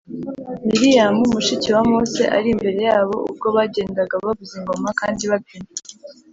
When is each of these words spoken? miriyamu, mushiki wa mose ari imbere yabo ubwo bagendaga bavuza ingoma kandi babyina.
miriyamu, 0.69 1.21
mushiki 1.33 1.67
wa 1.75 1.81
mose 1.91 2.21
ari 2.37 2.47
imbere 2.55 2.79
yabo 2.89 3.15
ubwo 3.29 3.47
bagendaga 3.57 4.13
bavuza 4.25 4.53
ingoma 4.59 4.89
kandi 4.99 5.23
babyina. 5.31 5.71